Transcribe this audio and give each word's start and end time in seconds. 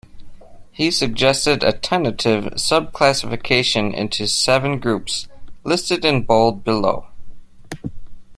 He 0.71 0.89
suggested 0.89 1.61
a 1.63 1.73
tentative 1.73 2.59
sub-classification 2.59 3.93
into 3.93 4.25
seven 4.25 4.79
groups, 4.79 5.27
listed 5.63 6.03
in 6.03 6.23
bold 6.23 6.63
below. 6.63 7.05